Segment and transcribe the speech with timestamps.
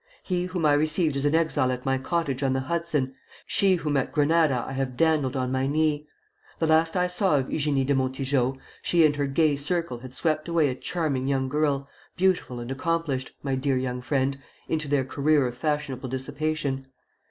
[0.23, 3.13] He whom I received as an exile at my cottage on the Hudson,
[3.45, 6.07] she whom at Granada I have dandled on my knee!
[6.57, 10.47] The last I saw of Eugénie de Montijo, she and her gay circle had swept
[10.47, 11.87] away a charming young girl,
[12.17, 16.87] beautiful and accomplished, my dear young friend, into their career of fashionable dissipation.